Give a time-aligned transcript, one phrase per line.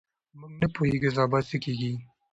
[0.39, 1.93] موږ نه پوهېږو سبا څه کیږي.